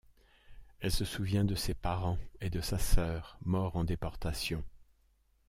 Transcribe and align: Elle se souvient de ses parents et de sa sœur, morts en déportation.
Elle 0.79 0.89
se 0.89 1.05
souvient 1.05 1.45
de 1.45 1.53
ses 1.53 1.75
parents 1.75 2.17
et 2.39 2.49
de 2.49 2.59
sa 2.59 2.79
sœur, 2.79 3.37
morts 3.45 3.75
en 3.75 3.83
déportation. 3.83 4.63